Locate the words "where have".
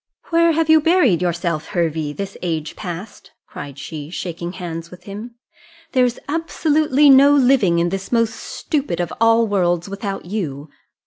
0.31-0.67